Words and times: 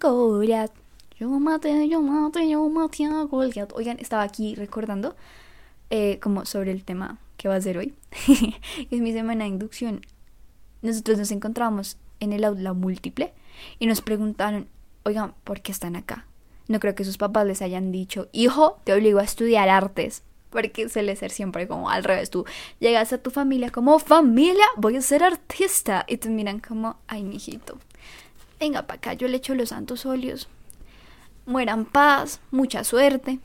Goliat. 0.00 0.72
Yo 1.18 1.28
maté, 1.28 1.88
yo 1.88 2.02
maté, 2.02 2.48
yo 2.48 2.68
maté 2.68 3.04
a 3.04 3.22
Goliat. 3.22 3.72
Oigan, 3.74 3.98
estaba 4.00 4.22
aquí 4.22 4.54
recordando 4.56 5.14
eh, 5.90 6.18
como 6.20 6.44
sobre 6.46 6.72
el 6.72 6.84
tema 6.84 7.18
que 7.36 7.48
va 7.48 7.54
a 7.54 7.60
ser 7.60 7.78
hoy. 7.78 7.94
es 8.90 9.00
mi 9.00 9.12
semana 9.12 9.44
de 9.44 9.50
inducción. 9.50 10.00
Nosotros 10.80 11.18
nos 11.18 11.30
encontramos 11.30 11.96
en 12.18 12.32
el 12.32 12.44
aula 12.44 12.72
múltiple 12.72 13.32
y 13.78 13.86
nos 13.86 14.00
preguntaron, 14.00 14.66
oigan, 15.04 15.34
¿por 15.44 15.60
qué 15.60 15.70
están 15.70 15.94
acá? 15.94 16.26
No 16.66 16.80
creo 16.80 16.94
que 16.94 17.04
sus 17.04 17.18
papás 17.18 17.46
les 17.46 17.62
hayan 17.62 17.92
dicho, 17.92 18.28
hijo, 18.32 18.80
te 18.84 18.92
obligo 18.92 19.20
a 19.20 19.24
estudiar 19.24 19.68
artes. 19.68 20.24
Porque 20.50 20.88
suele 20.88 21.16
ser 21.16 21.30
siempre 21.30 21.66
como 21.66 21.88
al 21.88 22.04
revés. 22.04 22.28
Tú 22.28 22.44
llegas 22.78 23.12
a 23.12 23.18
tu 23.18 23.30
familia 23.30 23.70
como 23.70 23.98
familia, 23.98 24.64
voy 24.76 24.96
a 24.96 25.00
ser 25.00 25.22
artista. 25.22 26.04
Y 26.08 26.18
te 26.18 26.28
miran 26.28 26.60
como, 26.60 26.96
ay, 27.06 27.22
mijito, 27.22 27.78
venga 28.62 28.86
para 28.86 28.98
acá, 28.98 29.12
yo 29.14 29.26
le 29.26 29.38
echo 29.38 29.56
los 29.56 29.70
santos 29.70 30.06
óleos. 30.06 30.48
Mueran 31.46 31.84
paz, 31.84 32.40
mucha 32.52 32.84
suerte. 32.84 33.40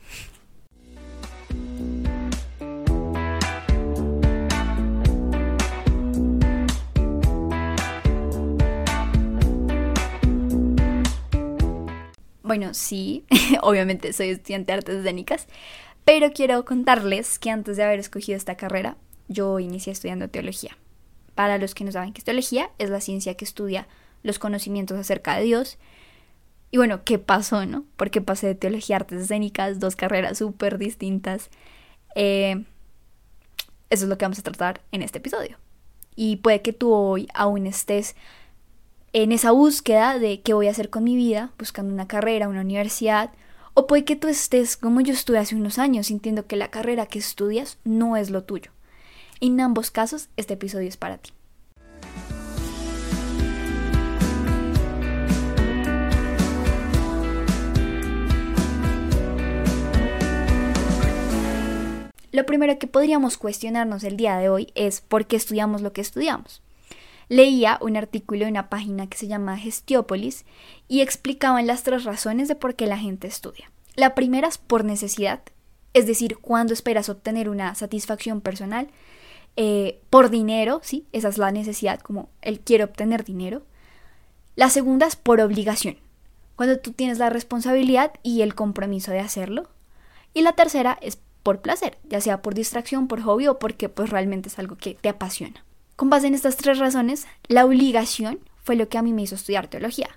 Bueno, 12.44 12.72
sí, 12.72 13.24
obviamente 13.62 14.12
soy 14.12 14.28
estudiante 14.28 14.70
de 14.70 14.78
artes 14.78 14.96
escénicas, 14.98 15.48
pero 16.04 16.30
quiero 16.32 16.64
contarles 16.64 17.40
que 17.40 17.50
antes 17.50 17.76
de 17.76 17.82
haber 17.82 17.98
escogido 17.98 18.36
esta 18.36 18.56
carrera, 18.56 18.96
yo 19.26 19.58
inicié 19.58 19.92
estudiando 19.92 20.30
teología. 20.30 20.78
Para 21.34 21.58
los 21.58 21.74
que 21.74 21.82
no 21.82 21.90
saben 21.90 22.12
qué 22.12 22.20
es 22.20 22.24
teología, 22.24 22.70
es 22.78 22.88
la 22.88 23.00
ciencia 23.00 23.34
que 23.34 23.44
estudia 23.44 23.88
los 24.22 24.38
conocimientos 24.38 24.98
acerca 24.98 25.36
de 25.36 25.44
Dios. 25.44 25.78
Y 26.70 26.76
bueno, 26.76 27.02
¿qué 27.04 27.18
pasó, 27.18 27.64
no? 27.66 27.84
Porque 27.96 28.20
pasé 28.20 28.48
de 28.48 28.54
teología 28.54 28.96
a 28.96 29.00
artes 29.00 29.22
escénicas, 29.22 29.80
dos 29.80 29.96
carreras 29.96 30.38
súper 30.38 30.78
distintas. 30.78 31.50
Eh, 32.14 32.64
eso 33.90 34.04
es 34.04 34.08
lo 34.08 34.18
que 34.18 34.24
vamos 34.24 34.38
a 34.38 34.42
tratar 34.42 34.82
en 34.92 35.02
este 35.02 35.18
episodio. 35.18 35.56
Y 36.14 36.36
puede 36.36 36.62
que 36.62 36.72
tú 36.72 36.92
hoy 36.92 37.28
aún 37.32 37.66
estés 37.66 38.16
en 39.12 39.32
esa 39.32 39.52
búsqueda 39.52 40.18
de 40.18 40.42
qué 40.42 40.52
voy 40.52 40.68
a 40.68 40.72
hacer 40.72 40.90
con 40.90 41.04
mi 41.04 41.16
vida, 41.16 41.52
buscando 41.58 41.92
una 41.94 42.08
carrera, 42.08 42.48
una 42.48 42.60
universidad, 42.60 43.30
o 43.74 43.86
puede 43.86 44.04
que 44.04 44.16
tú 44.16 44.28
estés 44.28 44.76
como 44.76 45.00
yo 45.00 45.12
estuve 45.12 45.38
hace 45.38 45.54
unos 45.54 45.78
años, 45.78 46.08
sintiendo 46.08 46.46
que 46.46 46.56
la 46.56 46.70
carrera 46.70 47.06
que 47.06 47.18
estudias 47.18 47.78
no 47.84 48.16
es 48.16 48.30
lo 48.30 48.44
tuyo. 48.44 48.72
En 49.40 49.60
ambos 49.60 49.90
casos, 49.90 50.28
este 50.36 50.54
episodio 50.54 50.88
es 50.88 50.96
para 50.96 51.18
ti. 51.18 51.30
Lo 62.38 62.46
primero 62.46 62.78
que 62.78 62.86
podríamos 62.86 63.36
cuestionarnos 63.36 64.04
el 64.04 64.16
día 64.16 64.36
de 64.36 64.48
hoy 64.48 64.68
es 64.76 65.00
por 65.00 65.26
qué 65.26 65.34
estudiamos 65.34 65.82
lo 65.82 65.92
que 65.92 66.00
estudiamos 66.00 66.62
leía 67.28 67.78
un 67.80 67.96
artículo 67.96 68.44
en 68.44 68.52
una 68.52 68.70
página 68.70 69.08
que 69.08 69.18
se 69.18 69.26
llama 69.26 69.58
Gestiópolis 69.58 70.44
y 70.86 71.00
explicaban 71.00 71.66
las 71.66 71.82
tres 71.82 72.04
razones 72.04 72.46
de 72.46 72.54
por 72.54 72.76
qué 72.76 72.86
la 72.86 72.96
gente 72.96 73.26
estudia. 73.26 73.72
La 73.96 74.14
primera 74.14 74.46
es 74.46 74.56
por 74.56 74.84
necesidad, 74.84 75.40
es 75.94 76.06
decir, 76.06 76.38
cuando 76.38 76.72
esperas 76.72 77.08
obtener 77.08 77.48
una 77.48 77.74
satisfacción 77.74 78.40
personal, 78.40 78.86
eh, 79.56 80.00
por 80.08 80.30
dinero, 80.30 80.80
sí, 80.84 81.08
esa 81.10 81.26
es 81.26 81.38
la 81.38 81.50
necesidad, 81.50 81.98
como 81.98 82.28
él 82.40 82.60
quiere 82.60 82.84
obtener 82.84 83.24
dinero. 83.24 83.62
La 84.54 84.70
segunda 84.70 85.08
es 85.08 85.16
por 85.16 85.40
obligación, 85.40 85.96
cuando 86.54 86.78
tú 86.78 86.92
tienes 86.92 87.18
la 87.18 87.30
responsabilidad 87.30 88.12
y 88.22 88.42
el 88.42 88.54
compromiso 88.54 89.10
de 89.10 89.18
hacerlo. 89.18 89.68
Y 90.34 90.42
la 90.42 90.52
tercera 90.52 90.96
es 91.02 91.18
por 91.42 91.60
placer, 91.60 91.98
ya 92.04 92.20
sea 92.20 92.42
por 92.42 92.54
distracción, 92.54 93.08
por 93.08 93.22
hobby 93.22 93.46
o 93.46 93.58
porque 93.58 93.88
pues 93.88 94.10
realmente 94.10 94.48
es 94.48 94.58
algo 94.58 94.76
que 94.76 94.94
te 94.94 95.08
apasiona. 95.08 95.64
Con 95.96 96.10
base 96.10 96.28
en 96.28 96.34
estas 96.34 96.56
tres 96.56 96.78
razones, 96.78 97.26
la 97.48 97.64
obligación 97.64 98.38
fue 98.62 98.76
lo 98.76 98.88
que 98.88 98.98
a 98.98 99.02
mí 99.02 99.12
me 99.12 99.22
hizo 99.22 99.34
estudiar 99.34 99.68
teología. 99.68 100.08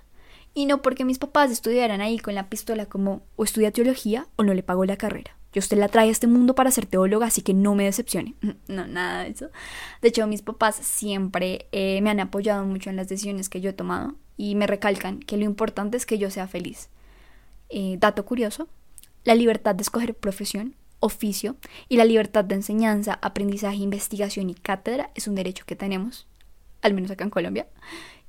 Y 0.54 0.66
no 0.66 0.82
porque 0.82 1.04
mis 1.04 1.18
papás 1.18 1.50
estuvieran 1.50 2.00
ahí 2.00 2.18
con 2.18 2.34
la 2.34 2.48
pistola 2.48 2.86
como 2.86 3.22
o 3.36 3.44
estudia 3.44 3.72
teología 3.72 4.26
o 4.36 4.44
no 4.44 4.52
le 4.52 4.62
pago 4.62 4.84
la 4.84 4.96
carrera. 4.96 5.36
Yo 5.52 5.58
usted 5.58 5.78
la 5.78 5.88
trae 5.88 6.08
a 6.08 6.10
este 6.10 6.26
mundo 6.26 6.54
para 6.54 6.70
ser 6.70 6.86
teóloga, 6.86 7.26
así 7.26 7.42
que 7.42 7.52
no 7.54 7.74
me 7.74 7.84
decepcione. 7.84 8.34
No, 8.68 8.86
nada 8.86 9.24
de 9.24 9.30
eso. 9.30 9.50
De 10.00 10.08
hecho, 10.08 10.26
mis 10.26 10.42
papás 10.42 10.76
siempre 10.76 11.66
eh, 11.72 12.00
me 12.00 12.10
han 12.10 12.20
apoyado 12.20 12.64
mucho 12.64 12.90
en 12.90 12.96
las 12.96 13.08
decisiones 13.08 13.48
que 13.48 13.60
yo 13.60 13.70
he 13.70 13.74
tomado 13.74 14.14
y 14.36 14.54
me 14.54 14.66
recalcan 14.66 15.20
que 15.20 15.36
lo 15.36 15.44
importante 15.44 15.96
es 15.96 16.06
que 16.06 16.18
yo 16.18 16.30
sea 16.30 16.46
feliz. 16.46 16.88
Eh, 17.68 17.96
dato 17.98 18.24
curioso, 18.24 18.68
la 19.24 19.34
libertad 19.34 19.74
de 19.74 19.82
escoger 19.82 20.14
profesión 20.14 20.74
oficio 21.02 21.56
y 21.88 21.96
la 21.96 22.04
libertad 22.04 22.44
de 22.44 22.54
enseñanza, 22.54 23.18
aprendizaje, 23.20 23.76
investigación 23.76 24.48
y 24.48 24.54
cátedra 24.54 25.10
es 25.14 25.26
un 25.26 25.34
derecho 25.34 25.64
que 25.66 25.76
tenemos, 25.76 26.26
al 26.80 26.94
menos 26.94 27.10
acá 27.10 27.24
en 27.24 27.30
Colombia, 27.30 27.66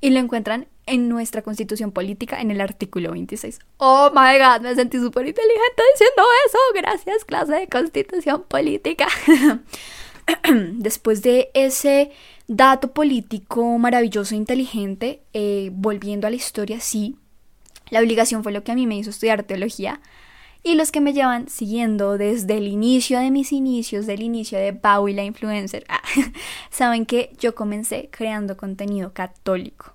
y 0.01 0.09
lo 0.09 0.19
encuentran 0.19 0.67
en 0.85 1.07
nuestra 1.07 1.43
constitución 1.43 1.91
política 1.91 2.41
en 2.41 2.51
el 2.51 2.59
artículo 2.59 3.11
26. 3.11 3.59
Oh 3.77 4.09
my 4.13 4.37
god, 4.37 4.61
me 4.61 4.75
sentí 4.75 4.97
súper 4.97 5.27
inteligente 5.27 5.83
diciendo 5.93 6.23
eso. 6.45 6.57
Gracias, 6.75 7.25
clase 7.25 7.53
de 7.53 7.67
constitución 7.69 8.43
política. 8.43 9.07
Después 10.73 11.21
de 11.21 11.51
ese 11.53 12.11
dato 12.47 12.91
político 12.91 13.77
maravilloso 13.77 14.33
e 14.33 14.37
inteligente, 14.37 15.21
eh, 15.33 15.69
volviendo 15.71 16.27
a 16.27 16.31
la 16.31 16.35
historia, 16.35 16.81
sí, 16.81 17.15
la 17.89 17.99
obligación 17.99 18.43
fue 18.43 18.51
lo 18.51 18.63
que 18.63 18.71
a 18.71 18.75
mí 18.75 18.87
me 18.87 18.97
hizo 18.97 19.11
estudiar 19.11 19.43
teología 19.43 20.01
y 20.63 20.75
los 20.75 20.91
que 20.91 21.01
me 21.01 21.11
llevan 21.11 21.49
siguiendo 21.49 22.17
desde 22.17 22.57
el 22.57 22.67
inicio 22.67 23.19
de 23.19 23.31
mis 23.31 23.51
inicios, 23.51 24.05
del 24.05 24.21
inicio 24.21 24.57
de 24.57 24.73
Pau 24.73 25.09
y 25.09 25.13
la 25.13 25.23
influencer, 25.23 25.85
ah, 25.89 26.01
saben 26.71 27.05
que 27.05 27.33
yo 27.37 27.53
comencé 27.53 28.09
creando 28.11 28.55
contenido 28.55 29.13
católico. 29.13 29.93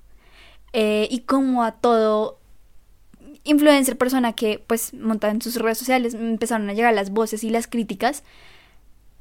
Eh, 0.75 1.09
y 1.11 1.21
como 1.21 1.65
a 1.65 1.73
todo 1.73 2.39
influencer, 3.45 3.97
persona 3.97 4.35
que 4.35 4.63
pues 4.67 4.93
monta 4.93 5.31
en 5.31 5.41
sus 5.41 5.57
redes 5.57 5.79
sociales, 5.79 6.13
empezaron 6.13 6.69
a 6.69 6.75
llegar 6.75 6.93
las 6.93 7.11
voces 7.11 7.45
y 7.45 7.51
las 7.51 7.67
críticas. 7.67 8.23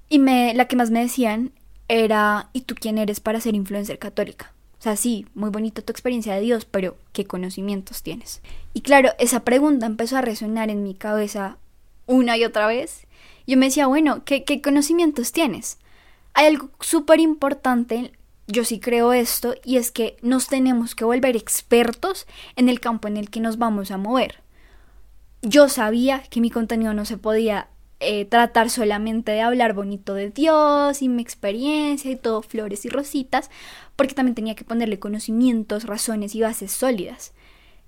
Y 0.09 0.19
me, 0.19 0.53
la 0.53 0.67
que 0.67 0.75
más 0.75 0.91
me 0.91 0.99
decían 0.99 1.51
era, 1.87 2.49
¿y 2.51 2.61
tú 2.61 2.75
quién 2.75 2.97
eres 2.97 3.21
para 3.21 3.39
ser 3.39 3.55
influencer 3.55 3.99
católica? 3.99 4.53
O 4.79 4.83
sea, 4.83 4.95
sí, 4.95 5.25
muy 5.33 5.49
bonita 5.49 5.81
tu 5.81 5.91
experiencia 5.91 6.35
de 6.35 6.41
Dios, 6.41 6.65
pero 6.65 6.97
¿qué 7.11 7.25
conocimientos 7.25 8.03
tienes? 8.03 8.41
Y 8.73 8.81
claro, 8.81 9.09
esa 9.17 9.39
pregunta 9.39 9.87
empezó 9.87 10.17
a 10.17 10.21
resonar 10.21 10.69
en 10.69 10.83
mi 10.83 10.93
cabeza 10.93 11.57
una 12.05 12.37
y 12.37 12.45
otra 12.45 12.67
vez. 12.67 13.07
Yo 13.47 13.57
me 13.57 13.67
decía, 13.67 13.87
bueno, 13.87 14.23
¿qué, 14.23 14.43
qué 14.43 14.61
conocimientos 14.61 15.31
tienes? 15.31 15.79
Hay 16.33 16.45
algo 16.45 16.69
súper 16.79 17.19
importante, 17.19 18.11
yo 18.45 18.63
sí 18.63 18.79
creo 18.79 19.13
esto, 19.13 19.55
y 19.63 19.77
es 19.77 19.89
que 19.89 20.17
nos 20.21 20.47
tenemos 20.47 20.93
que 20.93 21.05
volver 21.05 21.35
expertos 21.35 22.27
en 22.55 22.69
el 22.69 22.79
campo 22.79 23.07
en 23.07 23.17
el 23.17 23.31
que 23.31 23.39
nos 23.39 23.57
vamos 23.57 23.89
a 23.89 23.97
mover. 23.97 24.43
Yo 25.41 25.69
sabía 25.69 26.21
que 26.29 26.39
mi 26.39 26.51
contenido 26.51 26.93
no 26.93 27.05
se 27.05 27.17
podía 27.17 27.69
eh, 27.99 28.25
tratar 28.25 28.69
solamente 28.69 29.31
de 29.31 29.41
hablar 29.41 29.73
bonito 29.73 30.13
de 30.13 30.29
Dios 30.29 31.01
y 31.01 31.09
mi 31.09 31.21
experiencia 31.21 32.11
y 32.11 32.15
todo 32.15 32.41
flores 32.41 32.85
y 32.85 32.89
rositas, 32.89 33.49
porque 33.95 34.13
también 34.13 34.35
tenía 34.35 34.55
que 34.55 34.63
ponerle 34.63 34.99
conocimientos, 34.99 35.85
razones 35.85 36.35
y 36.35 36.41
bases 36.41 36.71
sólidas. 36.71 37.33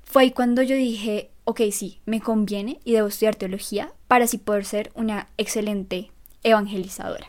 Fue 0.04 0.24
ahí 0.24 0.32
cuando 0.32 0.64
yo 0.64 0.76
dije, 0.76 1.30
ok, 1.44 1.62
sí, 1.72 2.00
me 2.06 2.22
conviene 2.22 2.80
y 2.84 2.94
debo 2.94 3.10
estudiar 3.10 3.36
teología 3.36 3.92
para 4.08 4.26
así 4.26 4.40
poder 4.40 4.66
ser 4.66 4.92
una 4.96 5.28
excelente 5.38 6.12
evangelizadora. 6.44 7.28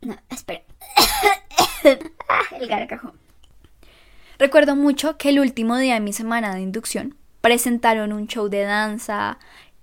No, 0.00 0.16
espera. 0.30 0.62
El 2.60 2.68
gargajo. 2.68 3.12
Recuerdo 4.38 4.76
mucho 4.76 5.16
que 5.16 5.30
el 5.30 5.40
último 5.40 5.76
día 5.76 5.94
de 5.94 6.00
mi 6.00 6.12
semana 6.12 6.54
de 6.54 6.60
inducción 6.60 7.16
presentaron 7.40 8.12
un 8.12 8.26
show 8.26 8.48
de 8.48 8.62
danza, 8.62 9.38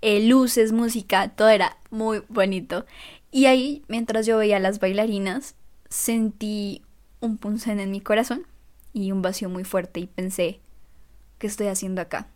eh, 0.06 0.20
luces, 0.20 0.72
música, 0.72 1.28
todo 1.28 1.48
era 1.48 1.78
muy 1.90 2.22
bonito. 2.28 2.84
Y 3.30 3.46
ahí, 3.46 3.82
mientras 3.88 4.26
yo 4.26 4.36
veía 4.36 4.58
a 4.58 4.60
las 4.60 4.78
bailarinas, 4.78 5.54
sentí 5.88 6.82
un 7.20 7.38
punzón 7.38 7.80
en 7.80 7.90
mi 7.90 8.02
corazón 8.02 8.46
y 8.92 9.12
un 9.12 9.22
vacío 9.22 9.48
muy 9.48 9.64
fuerte 9.64 10.00
y 10.00 10.06
pensé, 10.06 10.60
¿qué 11.38 11.46
estoy 11.46 11.68
haciendo 11.68 12.02
acá? 12.02 12.26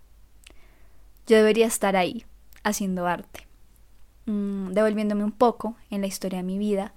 Yo 1.26 1.36
debería 1.36 1.66
estar 1.66 1.94
ahí, 1.94 2.24
haciendo 2.64 3.06
arte, 3.06 3.46
mm, 4.24 4.68
devolviéndome 4.68 5.24
un 5.24 5.32
poco 5.32 5.76
en 5.90 6.00
la 6.00 6.06
historia 6.06 6.38
de 6.38 6.44
mi 6.44 6.56
vida, 6.56 6.94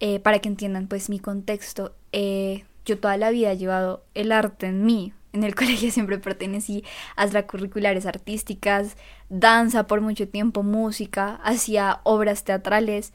eh, 0.00 0.20
para 0.20 0.40
que 0.40 0.50
entiendan 0.50 0.86
pues 0.86 1.08
mi 1.08 1.18
contexto. 1.18 1.94
Eh, 2.12 2.66
yo 2.84 2.98
toda 2.98 3.16
la 3.16 3.30
vida 3.30 3.52
he 3.52 3.56
llevado 3.56 4.04
el 4.12 4.32
arte 4.32 4.66
en 4.66 4.84
mí, 4.84 5.14
en 5.32 5.44
el 5.44 5.54
colegio 5.56 5.90
siempre 5.90 6.18
pertenecí 6.18 6.84
a 7.16 7.24
extracurriculares 7.24 8.06
artísticas, 8.06 8.96
danza 9.28 9.86
por 9.86 10.00
mucho 10.00 10.28
tiempo, 10.28 10.62
música, 10.62 11.40
hacía 11.44 12.00
obras 12.04 12.44
teatrales 12.44 13.12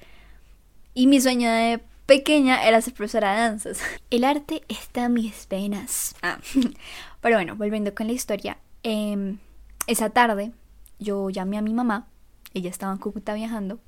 y 0.93 1.07
mi 1.07 1.21
sueño 1.21 1.49
de 1.51 1.81
pequeña 2.05 2.63
era 2.65 2.81
ser 2.81 2.93
profesora 2.93 3.33
de 3.33 3.41
danzas. 3.41 3.81
El 4.09 4.23
arte 4.23 4.63
está 4.67 5.05
en 5.05 5.13
mis 5.13 5.47
venas. 5.47 6.15
Ah. 6.21 6.39
Pero 7.21 7.35
bueno, 7.35 7.55
volviendo 7.55 7.93
con 7.93 8.07
la 8.07 8.13
historia, 8.13 8.57
Em, 8.89 9.39
esa 9.87 10.11
tarde 10.11 10.53
yo 10.97 11.29
llamé 11.29 11.57
a 11.57 11.61
mi 11.61 11.73
mamá, 11.73 12.07
ella 12.53 12.69
estaba 12.69 12.93
en 12.93 12.99
Cúcuta 12.99 13.33
viajando, 13.33 13.79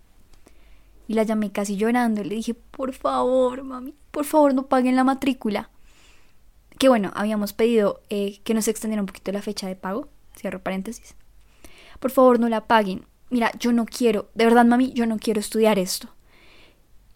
y 1.08 1.14
la 1.14 1.24
llamé 1.24 1.54
casi 1.54 1.78
llorando 1.78 2.20
y 2.20 2.26
le 2.26 2.36
dije, 2.36 2.54
por 2.54 2.92
favor, 2.92 3.64
mami, 3.64 3.96
por 4.12 4.26
favor 4.26 4.54
no 4.54 4.68
paguen 4.68 4.98
la 4.98 5.06
matrícula. 5.06 5.70
Que 6.80 6.90
bueno, 6.90 7.12
habíamos 7.14 7.54
pedido 7.54 8.02
eh, 8.10 8.40
que 8.44 8.56
nos 8.56 8.70
extendiera 8.70 9.02
un 9.02 9.06
poquito 9.06 9.32
la 9.32 9.42
fecha 9.42 9.68
de 9.68 9.76
pago, 9.76 10.08
cierro 10.36 10.64
paréntesis. 10.64 11.14
Por 12.00 12.10
favor 12.10 12.40
no 12.40 12.48
la 12.48 12.68
paguen. 12.68 13.06
Mira, 13.30 13.52
yo 13.60 13.74
no 13.74 13.86
quiero, 13.86 14.30
de 14.34 14.46
verdad, 14.46 14.66
mami, 14.66 14.94
yo 14.94 15.06
no 15.06 15.20
quiero 15.20 15.42
estudiar 15.42 15.78
esto. 15.78 16.08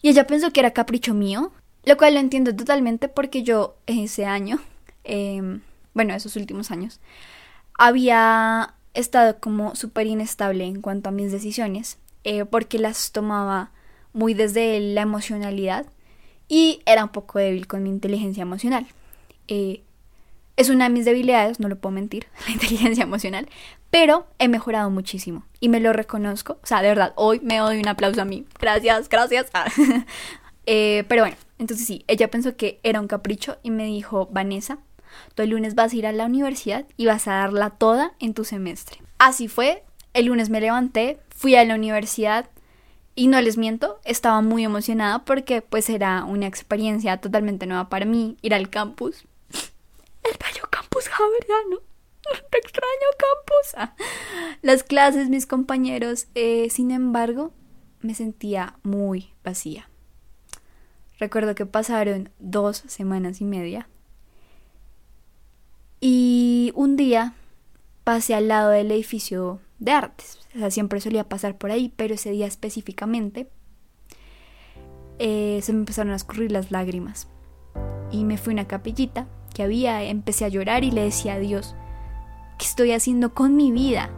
Y 0.02 0.10
ella 0.10 0.26
pensó 0.26 0.52
que 0.52 0.60
era 0.60 0.72
capricho 0.72 1.14
mío, 1.14 1.50
lo 1.84 1.96
cual 1.96 2.12
lo 2.12 2.20
entiendo 2.20 2.54
totalmente 2.54 3.08
porque 3.08 3.42
yo 3.42 3.76
ese 3.86 4.26
año, 4.26 4.60
em, 5.02 5.62
bueno, 5.94 6.14
esos 6.14 6.36
últimos 6.36 6.70
años, 6.70 7.00
había 7.78 8.74
estado 8.92 9.40
como 9.40 9.74
súper 9.74 10.06
inestable 10.06 10.64
en 10.64 10.82
cuanto 10.82 11.08
a 11.08 11.12
mis 11.12 11.32
decisiones, 11.32 11.98
eh, 12.22 12.44
porque 12.44 12.78
las 12.78 13.12
tomaba 13.12 13.72
muy 14.12 14.34
desde 14.34 14.78
la 14.78 15.00
emocionalidad 15.00 15.86
y 16.48 16.82
era 16.84 17.04
un 17.04 17.10
poco 17.10 17.38
débil 17.38 17.66
con 17.66 17.82
mi 17.82 17.88
inteligencia 17.88 18.42
emocional. 18.42 18.86
Eh, 19.48 19.82
es 20.56 20.68
una 20.68 20.84
de 20.84 20.90
mis 20.90 21.04
debilidades, 21.04 21.58
no 21.58 21.68
lo 21.68 21.76
puedo 21.76 21.92
mentir, 21.92 22.26
la 22.46 22.52
inteligencia 22.52 23.04
emocional, 23.04 23.48
pero 23.90 24.26
he 24.38 24.48
mejorado 24.48 24.90
muchísimo 24.90 25.44
y 25.60 25.68
me 25.68 25.80
lo 25.80 25.92
reconozco. 25.92 26.58
O 26.62 26.66
sea, 26.66 26.82
de 26.82 26.88
verdad, 26.88 27.12
hoy 27.16 27.40
me 27.40 27.58
doy 27.58 27.78
un 27.78 27.88
aplauso 27.88 28.22
a 28.22 28.24
mí. 28.24 28.44
Gracias, 28.60 29.08
gracias. 29.08 29.50
Eh, 30.66 31.04
pero 31.08 31.20
bueno, 31.20 31.36
entonces 31.58 31.86
sí, 31.86 32.06
ella 32.06 32.30
pensó 32.30 32.56
que 32.56 32.80
era 32.82 32.98
un 32.98 33.06
capricho 33.06 33.58
y 33.62 33.70
me 33.70 33.84
dijo, 33.84 34.30
Vanessa, 34.32 34.78
tú 35.34 35.42
el 35.42 35.50
lunes 35.50 35.74
vas 35.74 35.92
a 35.92 35.96
ir 35.96 36.06
a 36.06 36.12
la 36.12 36.24
universidad 36.24 36.86
y 36.96 37.04
vas 37.04 37.28
a 37.28 37.34
darla 37.34 37.68
toda 37.68 38.14
en 38.18 38.32
tu 38.32 38.46
semestre. 38.46 39.02
Así 39.18 39.46
fue, 39.46 39.84
el 40.14 40.24
lunes 40.24 40.48
me 40.48 40.62
levanté, 40.62 41.18
fui 41.28 41.54
a 41.54 41.66
la 41.66 41.74
universidad, 41.74 42.48
y 43.16 43.28
no 43.28 43.40
les 43.40 43.56
miento, 43.56 44.00
estaba 44.04 44.40
muy 44.40 44.64
emocionada 44.64 45.24
porque 45.24 45.62
pues 45.62 45.88
era 45.88 46.24
una 46.24 46.46
experiencia 46.46 47.18
totalmente 47.18 47.66
nueva 47.66 47.88
para 47.88 48.06
mí 48.06 48.36
ir 48.42 48.54
al 48.54 48.70
campus. 48.70 49.24
El 50.24 50.36
bello 50.38 50.68
campus 50.70 51.08
javeriano. 51.08 51.78
Te 52.50 52.58
extraño 52.58 53.08
campus. 53.18 53.74
Ah, 53.76 53.94
las 54.62 54.82
clases, 54.82 55.28
mis 55.28 55.46
compañeros. 55.46 56.26
Eh, 56.34 56.68
sin 56.70 56.90
embargo, 56.90 57.52
me 58.00 58.14
sentía 58.14 58.78
muy 58.82 59.32
vacía. 59.44 59.88
Recuerdo 61.18 61.54
que 61.54 61.66
pasaron 61.66 62.30
dos 62.38 62.82
semanas 62.86 63.40
y 63.40 63.44
media. 63.44 63.88
Y 66.00 66.72
un 66.74 66.96
día 66.96 67.34
pasé 68.02 68.34
al 68.34 68.48
lado 68.48 68.70
del 68.70 68.90
edificio 68.90 69.60
de 69.78 69.92
artes. 69.92 70.38
O 70.54 70.58
sea, 70.58 70.70
siempre 70.70 71.00
solía 71.00 71.28
pasar 71.28 71.56
por 71.56 71.70
ahí, 71.70 71.92
pero 71.96 72.14
ese 72.14 72.30
día 72.30 72.46
específicamente 72.46 73.48
eh, 75.18 75.60
se 75.62 75.72
me 75.72 75.80
empezaron 75.80 76.12
a 76.12 76.16
escurrir 76.16 76.52
las 76.52 76.70
lágrimas. 76.70 77.28
Y 78.10 78.24
me 78.24 78.36
fui 78.38 78.52
a 78.52 78.54
una 78.54 78.68
capillita 78.68 79.26
que 79.54 79.62
había, 79.62 80.02
empecé 80.02 80.44
a 80.44 80.48
llorar 80.48 80.84
y 80.84 80.90
le 80.90 81.04
decía 81.04 81.34
a 81.34 81.38
Dios, 81.38 81.74
¿qué 82.58 82.66
estoy 82.66 82.92
haciendo 82.92 83.32
con 83.32 83.56
mi 83.56 83.72
vida? 83.72 84.10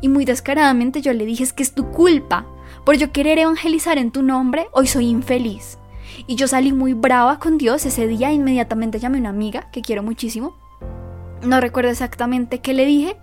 Y 0.00 0.08
muy 0.08 0.24
descaradamente 0.24 1.02
yo 1.02 1.12
le 1.12 1.26
dije, 1.26 1.42
es 1.42 1.52
que 1.52 1.64
es 1.64 1.74
tu 1.74 1.90
culpa. 1.90 2.46
Por 2.84 2.96
yo 2.96 3.10
querer 3.10 3.38
evangelizar 3.38 3.98
en 3.98 4.12
tu 4.12 4.22
nombre, 4.22 4.68
hoy 4.72 4.86
soy 4.86 5.08
infeliz. 5.08 5.78
Y 6.26 6.36
yo 6.36 6.46
salí 6.46 6.72
muy 6.72 6.92
brava 6.92 7.38
con 7.38 7.58
Dios 7.58 7.84
ese 7.86 8.06
día, 8.06 8.32
inmediatamente 8.32 9.00
llamé 9.00 9.18
a 9.18 9.20
una 9.20 9.28
amiga 9.30 9.70
que 9.72 9.82
quiero 9.82 10.02
muchísimo. 10.02 10.56
No 11.42 11.60
recuerdo 11.60 11.90
exactamente 11.90 12.60
qué 12.60 12.74
le 12.74 12.84
dije, 12.84 13.16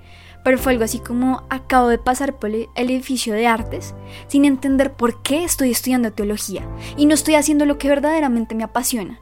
pero 0.44 0.58
fue 0.58 0.72
algo 0.72 0.86
así 0.86 1.00
como 1.00 1.44
acabo 1.50 1.90
de 1.90 1.98
pasar 1.98 2.40
por 2.40 2.50
el 2.50 2.68
edificio 2.76 3.34
de 3.34 3.48
artes 3.48 3.94
sin 4.28 4.46
entender 4.46 4.94
por 4.94 5.22
qué 5.22 5.44
estoy 5.44 5.72
estudiando 5.72 6.14
teología 6.14 6.68
y 6.96 7.06
no 7.06 7.14
estoy 7.14 7.36
haciendo 7.36 7.66
lo 7.66 7.78
que 7.78 7.90
verdaderamente 7.90 8.56
me 8.56 8.64
apasiona. 8.64 9.20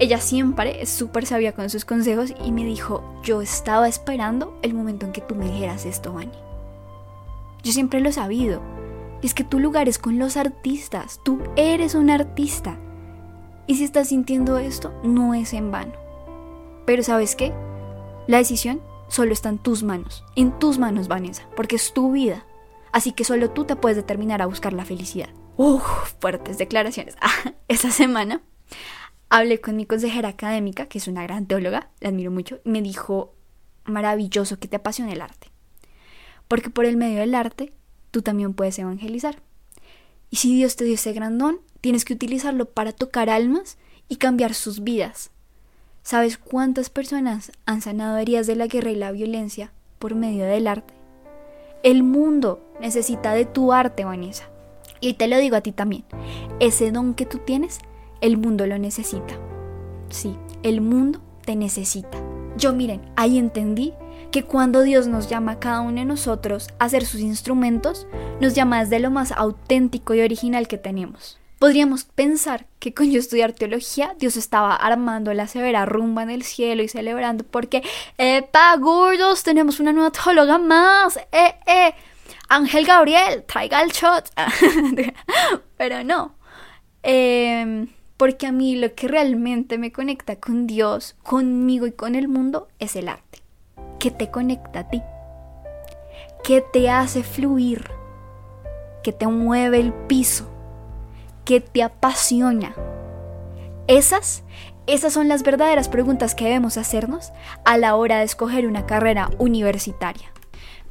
Ella 0.00 0.20
siempre 0.20 0.80
es 0.80 0.90
súper 0.90 1.26
sabia 1.26 1.52
con 1.52 1.70
sus 1.70 1.84
consejos 1.84 2.32
y 2.44 2.52
me 2.52 2.64
dijo, 2.64 3.02
yo 3.24 3.42
estaba 3.42 3.88
esperando 3.88 4.56
el 4.62 4.72
momento 4.72 5.06
en 5.06 5.12
que 5.12 5.20
tú 5.20 5.34
me 5.34 5.46
dijeras 5.50 5.86
esto, 5.86 6.12
Vani. 6.12 6.30
Yo 7.64 7.72
siempre 7.72 8.00
lo 8.00 8.08
he 8.08 8.12
sabido. 8.12 8.62
Y 9.20 9.26
es 9.26 9.34
que 9.34 9.42
tu 9.42 9.58
lugar 9.58 9.88
es 9.88 9.98
con 9.98 10.18
los 10.20 10.36
artistas. 10.36 11.20
Tú 11.24 11.40
eres 11.56 11.96
un 11.96 12.10
artista. 12.10 12.78
Y 13.66 13.74
si 13.74 13.84
estás 13.84 14.08
sintiendo 14.08 14.56
esto, 14.58 14.92
no 15.02 15.34
es 15.34 15.52
en 15.52 15.72
vano. 15.72 15.92
Pero 16.86 17.02
¿sabes 17.02 17.34
qué? 17.34 17.52
La 18.28 18.38
decisión 18.38 18.80
solo 19.08 19.32
está 19.32 19.48
en 19.48 19.58
tus 19.58 19.82
manos, 19.82 20.24
en 20.36 20.56
tus 20.58 20.78
manos, 20.78 21.08
Vanessa, 21.08 21.42
porque 21.56 21.76
es 21.76 21.92
tu 21.92 22.12
vida. 22.12 22.46
Así 22.92 23.12
que 23.12 23.24
solo 23.24 23.50
tú 23.50 23.64
te 23.64 23.74
puedes 23.74 23.96
determinar 23.96 24.42
a 24.42 24.46
buscar 24.46 24.72
la 24.72 24.84
felicidad. 24.84 25.28
Uf, 25.56 25.82
fuertes 26.20 26.56
declaraciones. 26.56 27.16
Esa 27.68 27.90
semana 27.90 28.42
hablé 29.28 29.60
con 29.60 29.76
mi 29.76 29.86
consejera 29.86 30.30
académica, 30.30 30.86
que 30.86 30.98
es 30.98 31.08
una 31.08 31.22
gran 31.22 31.46
teóloga, 31.46 31.90
la 32.00 32.08
admiro 32.08 32.30
mucho, 32.30 32.60
y 32.64 32.70
me 32.70 32.82
dijo, 32.82 33.34
maravilloso 33.84 34.58
que 34.58 34.68
te 34.68 34.76
apasione 34.76 35.12
el 35.12 35.22
arte. 35.22 35.48
Porque 36.46 36.70
por 36.70 36.84
el 36.84 36.96
medio 36.96 37.20
del 37.20 37.34
arte, 37.34 37.72
tú 38.10 38.22
también 38.22 38.54
puedes 38.54 38.78
evangelizar. 38.78 39.42
Y 40.30 40.36
si 40.36 40.54
Dios 40.54 40.76
te 40.76 40.84
dio 40.84 40.94
ese 40.94 41.12
grandón, 41.12 41.60
tienes 41.80 42.04
que 42.04 42.14
utilizarlo 42.14 42.66
para 42.66 42.92
tocar 42.92 43.30
almas 43.30 43.78
y 44.08 44.16
cambiar 44.16 44.54
sus 44.54 44.82
vidas. 44.82 45.30
¿Sabes 46.02 46.38
cuántas 46.38 46.88
personas 46.88 47.52
han 47.66 47.82
sanado 47.82 48.16
heridas 48.16 48.46
de 48.46 48.56
la 48.56 48.66
guerra 48.66 48.90
y 48.90 48.96
la 48.96 49.12
violencia 49.12 49.72
por 49.98 50.14
medio 50.14 50.44
del 50.44 50.66
arte? 50.66 50.94
El 51.82 52.02
mundo 52.02 52.64
necesita 52.80 53.34
de 53.34 53.44
tu 53.44 53.72
arte, 53.72 54.04
Vanessa. 54.04 54.48
Y 55.00 55.14
te 55.14 55.28
lo 55.28 55.38
digo 55.38 55.56
a 55.56 55.60
ti 55.60 55.72
también. 55.72 56.04
Ese 56.60 56.90
don 56.90 57.14
que 57.14 57.26
tú 57.26 57.38
tienes, 57.38 57.78
el 58.20 58.36
mundo 58.36 58.66
lo 58.66 58.78
necesita. 58.78 59.38
Sí, 60.10 60.36
el 60.62 60.80
mundo 60.80 61.20
te 61.44 61.56
necesita. 61.56 62.18
Yo 62.56 62.72
miren, 62.72 63.02
ahí 63.16 63.38
entendí 63.38 63.94
que 64.30 64.44
cuando 64.44 64.82
Dios 64.82 65.06
nos 65.06 65.28
llama 65.28 65.52
a 65.52 65.60
cada 65.60 65.80
uno 65.80 66.00
de 66.00 66.04
nosotros 66.04 66.68
a 66.78 66.88
ser 66.88 67.06
sus 67.06 67.20
instrumentos, 67.20 68.06
nos 68.40 68.54
llama 68.54 68.80
desde 68.80 69.00
lo 69.00 69.10
más 69.10 69.32
auténtico 69.32 70.14
y 70.14 70.20
original 70.20 70.68
que 70.68 70.78
tenemos. 70.78 71.38
Podríamos 71.58 72.04
pensar 72.04 72.66
que 72.78 72.94
con 72.94 73.10
yo 73.10 73.18
estudiar 73.18 73.52
teología, 73.52 74.14
Dios 74.18 74.36
estaba 74.36 74.76
armando 74.76 75.34
la 75.34 75.48
severa 75.48 75.86
rumba 75.86 76.22
en 76.22 76.30
el 76.30 76.44
cielo 76.44 76.84
y 76.84 76.88
celebrando 76.88 77.42
porque, 77.42 77.82
¡epa, 78.16 78.76
gordos! 78.76 79.42
Tenemos 79.42 79.80
una 79.80 79.92
nueva 79.92 80.12
teóloga 80.12 80.58
más. 80.58 81.16
¡Eh, 81.32 81.54
eh! 81.66 81.94
Ángel 82.48 82.86
Gabriel, 82.86 83.44
traiga 83.44 83.82
el 83.82 83.90
shot. 83.90 84.30
Pero 85.76 86.04
no. 86.04 86.36
Em, 87.02 87.88
porque 88.18 88.46
a 88.46 88.52
mí 88.52 88.76
lo 88.76 88.94
que 88.94 89.08
realmente 89.08 89.78
me 89.78 89.90
conecta 89.90 90.36
con 90.36 90.66
Dios, 90.66 91.16
conmigo 91.22 91.86
y 91.86 91.92
con 91.92 92.14
el 92.14 92.28
mundo 92.28 92.68
es 92.78 92.94
el 92.96 93.08
arte. 93.08 93.40
¿Qué 93.98 94.10
te 94.10 94.30
conecta 94.30 94.80
a 94.80 94.88
ti? 94.90 95.02
¿Qué 96.44 96.62
te 96.72 96.90
hace 96.90 97.22
fluir? 97.22 97.90
¿Qué 99.02 99.12
te 99.12 99.26
mueve 99.26 99.80
el 99.80 99.94
piso? 99.94 100.50
que 101.48 101.62
te 101.62 101.82
apasiona? 101.82 102.74
Esas, 103.86 104.42
esas 104.86 105.14
son 105.14 105.28
las 105.28 105.42
verdaderas 105.42 105.88
preguntas 105.88 106.34
que 106.34 106.44
debemos 106.44 106.76
hacernos 106.76 107.32
a 107.64 107.78
la 107.78 107.96
hora 107.96 108.18
de 108.18 108.24
escoger 108.24 108.66
una 108.66 108.84
carrera 108.84 109.30
universitaria. 109.38 110.30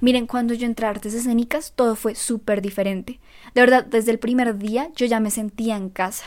Miren, 0.02 0.26
cuando 0.26 0.56
yo 0.56 0.66
entré 0.66 0.88
a 0.88 0.90
artes 0.90 1.14
escénicas, 1.14 1.74
todo 1.76 1.96
fue 1.96 2.16
súper 2.16 2.64
diferente. 2.64 3.20
De 3.54 3.62
verdad, 3.62 3.86
desde 3.86 4.10
el 4.10 4.18
primer 4.18 4.58
día 4.58 4.90
yo 4.96 5.06
ya 5.06 5.20
me 5.20 5.30
sentía 5.30 5.78
en 5.78 5.90
casa. 5.90 6.26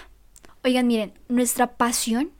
Oigan, 0.62 0.86
miren, 0.86 1.14
nuestra 1.28 1.76
pasión, 1.78 2.32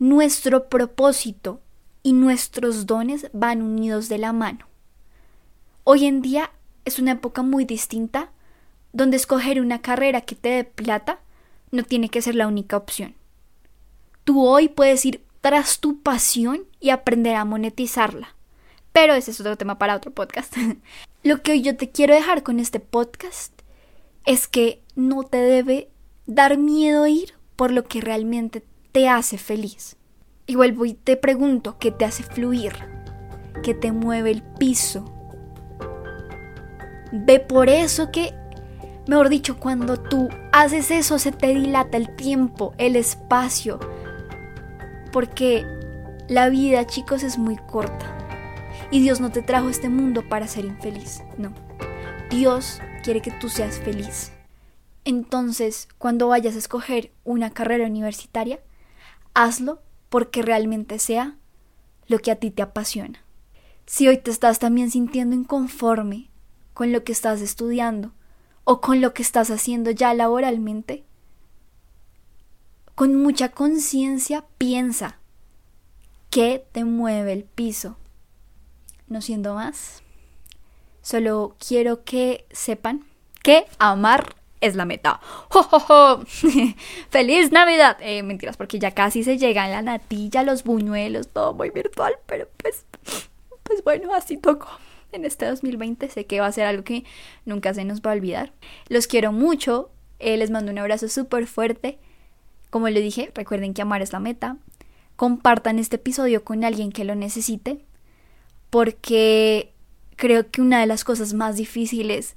nuestro 0.00 0.68
propósito 0.68 1.60
y 2.02 2.12
nuestros 2.12 2.86
dones 2.86 3.28
van 3.32 3.62
unidos 3.62 4.08
de 4.08 4.18
la 4.18 4.32
mano. 4.32 4.66
Hoy 5.84 6.06
en 6.06 6.22
día 6.22 6.50
es 6.84 6.98
una 6.98 7.12
época 7.12 7.42
muy 7.42 7.64
distinta 7.64 8.32
donde 8.92 9.16
escoger 9.16 9.60
una 9.60 9.80
carrera 9.80 10.22
que 10.22 10.34
te 10.34 10.48
dé 10.48 10.64
plata 10.64 11.20
no 11.70 11.84
tiene 11.84 12.08
que 12.08 12.20
ser 12.20 12.34
la 12.34 12.48
única 12.48 12.76
opción. 12.76 13.14
Tú 14.24 14.44
hoy 14.44 14.68
puedes 14.68 15.04
ir 15.04 15.24
tras 15.40 15.78
tu 15.78 16.00
pasión 16.00 16.64
y 16.80 16.90
aprender 16.90 17.36
a 17.36 17.44
monetizarla. 17.44 18.34
Pero 18.92 19.14
ese 19.14 19.30
es 19.30 19.40
otro 19.40 19.56
tema 19.56 19.78
para 19.78 19.94
otro 19.94 20.10
podcast. 20.10 20.56
Lo 21.22 21.42
que 21.42 21.62
yo 21.62 21.76
te 21.76 21.90
quiero 21.90 22.12
dejar 22.12 22.42
con 22.42 22.58
este 22.58 22.80
podcast 22.80 23.52
es 24.26 24.48
que 24.48 24.82
no 24.96 25.22
te 25.22 25.36
debe 25.36 25.89
dar 26.30 26.58
miedo 26.58 27.06
ir 27.06 27.34
por 27.56 27.72
lo 27.72 27.84
que 27.84 28.00
realmente 28.00 28.64
te 28.92 29.08
hace 29.08 29.36
feliz. 29.36 29.96
Y 30.46 30.54
vuelvo 30.54 30.84
y 30.84 30.94
te 30.94 31.16
pregunto, 31.16 31.76
¿qué 31.78 31.90
te 31.90 32.04
hace 32.04 32.22
fluir? 32.22 32.72
¿Qué 33.62 33.74
te 33.74 33.92
mueve 33.92 34.30
el 34.30 34.42
piso? 34.42 35.04
Ve 37.12 37.40
por 37.40 37.68
eso 37.68 38.10
que 38.10 38.34
Mejor 39.06 39.28
dicho, 39.28 39.58
cuando 39.58 39.96
tú 39.96 40.28
haces 40.52 40.92
eso 40.92 41.18
se 41.18 41.32
te 41.32 41.48
dilata 41.48 41.96
el 41.96 42.14
tiempo, 42.14 42.74
el 42.78 42.94
espacio. 42.94 43.80
Porque 45.10 45.66
la 46.28 46.48
vida, 46.48 46.86
chicos, 46.86 47.24
es 47.24 47.36
muy 47.36 47.56
corta. 47.56 48.06
Y 48.92 49.00
Dios 49.00 49.20
no 49.20 49.32
te 49.32 49.42
trajo 49.42 49.66
a 49.66 49.70
este 49.72 49.88
mundo 49.88 50.22
para 50.28 50.46
ser 50.46 50.64
infeliz, 50.64 51.24
no. 51.38 51.52
Dios 52.30 52.80
quiere 53.02 53.20
que 53.20 53.32
tú 53.32 53.48
seas 53.48 53.80
feliz. 53.80 54.30
Entonces, 55.04 55.88
cuando 55.98 56.28
vayas 56.28 56.54
a 56.54 56.58
escoger 56.58 57.12
una 57.24 57.50
carrera 57.50 57.86
universitaria, 57.86 58.60
hazlo 59.34 59.80
porque 60.08 60.42
realmente 60.42 60.98
sea 60.98 61.36
lo 62.06 62.18
que 62.18 62.30
a 62.30 62.36
ti 62.36 62.50
te 62.50 62.62
apasiona. 62.62 63.24
Si 63.86 64.08
hoy 64.08 64.18
te 64.18 64.30
estás 64.30 64.58
también 64.58 64.90
sintiendo 64.90 65.34
inconforme 65.34 66.30
con 66.74 66.92
lo 66.92 67.04
que 67.04 67.12
estás 67.12 67.40
estudiando 67.40 68.12
o 68.64 68.80
con 68.80 69.00
lo 69.00 69.14
que 69.14 69.22
estás 69.22 69.50
haciendo 69.50 69.90
ya 69.90 70.12
laboralmente, 70.14 71.04
con 72.94 73.14
mucha 73.14 73.48
conciencia 73.48 74.44
piensa 74.58 75.18
qué 76.28 76.64
te 76.72 76.84
mueve 76.84 77.32
el 77.32 77.44
piso. 77.44 77.96
No 79.08 79.20
siendo 79.20 79.54
más, 79.54 80.02
solo 81.02 81.56
quiero 81.58 82.04
que 82.04 82.46
sepan 82.50 83.04
que 83.42 83.64
amar 83.78 84.36
es 84.60 84.76
la 84.76 84.84
meta. 84.84 85.20
¡Jo! 85.48 86.24
¡Feliz 87.10 87.52
Navidad! 87.52 87.96
Eh, 88.00 88.22
mentiras, 88.22 88.56
porque 88.56 88.78
ya 88.78 88.92
casi 88.92 89.24
se 89.24 89.38
llegan 89.38 89.70
la 89.70 89.82
natilla, 89.82 90.42
los 90.42 90.64
buñuelos, 90.64 91.28
todo 91.28 91.54
muy 91.54 91.70
virtual, 91.70 92.14
pero 92.26 92.48
pues, 92.56 92.84
pues 93.62 93.82
bueno, 93.84 94.14
así 94.14 94.36
tocó. 94.36 94.68
En 95.12 95.24
este 95.24 95.46
2020 95.46 96.08
sé 96.08 96.26
que 96.26 96.40
va 96.40 96.46
a 96.46 96.52
ser 96.52 96.66
algo 96.66 96.84
que 96.84 97.04
nunca 97.44 97.74
se 97.74 97.84
nos 97.84 98.00
va 98.00 98.10
a 98.12 98.14
olvidar. 98.14 98.52
Los 98.88 99.06
quiero 99.06 99.32
mucho, 99.32 99.90
eh, 100.20 100.36
les 100.36 100.50
mando 100.50 100.70
un 100.70 100.78
abrazo 100.78 101.08
súper 101.08 101.46
fuerte. 101.46 101.98
Como 102.70 102.88
le 102.88 103.00
dije, 103.00 103.32
recuerden 103.34 103.74
que 103.74 103.82
amar 103.82 104.02
es 104.02 104.12
la 104.12 104.20
meta. 104.20 104.56
Compartan 105.16 105.78
este 105.78 105.96
episodio 105.96 106.44
con 106.44 106.62
alguien 106.64 106.92
que 106.92 107.04
lo 107.04 107.16
necesite, 107.16 107.80
porque 108.70 109.72
creo 110.16 110.48
que 110.50 110.60
una 110.62 110.80
de 110.80 110.86
las 110.86 111.02
cosas 111.02 111.34
más 111.34 111.56
difíciles 111.56 112.36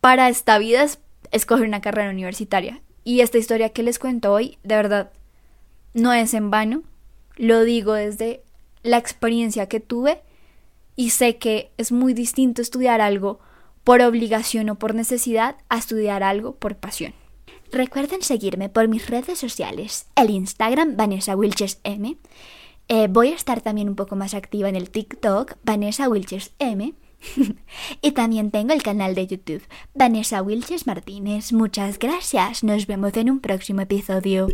para 0.00 0.28
esta 0.28 0.58
vida 0.58 0.82
es 0.82 1.00
escoger 1.30 1.66
una 1.66 1.80
carrera 1.80 2.10
universitaria. 2.10 2.80
Y 3.04 3.20
esta 3.20 3.38
historia 3.38 3.70
que 3.70 3.82
les 3.82 3.98
cuento 3.98 4.32
hoy, 4.32 4.58
de 4.62 4.76
verdad, 4.76 5.12
no 5.94 6.12
es 6.12 6.34
en 6.34 6.50
vano. 6.50 6.82
Lo 7.36 7.64
digo 7.64 7.94
desde 7.94 8.42
la 8.82 8.98
experiencia 8.98 9.68
que 9.68 9.80
tuve 9.80 10.20
y 10.96 11.10
sé 11.10 11.38
que 11.38 11.70
es 11.76 11.92
muy 11.92 12.12
distinto 12.12 12.60
estudiar 12.60 13.00
algo 13.00 13.40
por 13.84 14.02
obligación 14.02 14.68
o 14.68 14.74
por 14.74 14.94
necesidad 14.94 15.56
a 15.68 15.78
estudiar 15.78 16.22
algo 16.22 16.56
por 16.56 16.76
pasión. 16.76 17.14
Recuerden 17.70 18.22
seguirme 18.22 18.68
por 18.68 18.88
mis 18.88 19.08
redes 19.08 19.38
sociales, 19.38 20.06
el 20.16 20.30
Instagram 20.30 20.96
Vanessa 20.96 21.36
Wilches 21.36 21.80
M. 21.84 22.16
Eh, 22.88 23.06
voy 23.08 23.28
a 23.28 23.34
estar 23.34 23.60
también 23.60 23.88
un 23.88 23.94
poco 23.94 24.16
más 24.16 24.34
activa 24.34 24.68
en 24.68 24.76
el 24.76 24.90
TikTok 24.90 25.56
Vanessa 25.62 26.08
Wilches 26.08 26.52
M. 26.58 26.94
y 28.02 28.12
también 28.12 28.50
tengo 28.50 28.72
el 28.72 28.82
canal 28.82 29.14
de 29.14 29.26
YouTube 29.26 29.62
Vanessa 29.94 30.42
Wilches 30.42 30.86
Martínez. 30.86 31.52
Muchas 31.52 31.98
gracias. 31.98 32.64
Nos 32.64 32.86
vemos 32.86 33.16
en 33.16 33.30
un 33.30 33.40
próximo 33.40 33.80
episodio. 33.80 34.48